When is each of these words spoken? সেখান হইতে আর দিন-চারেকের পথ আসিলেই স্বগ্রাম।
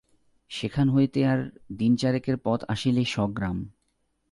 সেখান 0.51 0.89
হইতে 0.89 1.19
আর 1.27 1.39
দিন-চারেকের 1.71 2.37
পথ 2.43 2.59
আসিলেই 2.67 3.05
স্বগ্রাম। 3.05 3.57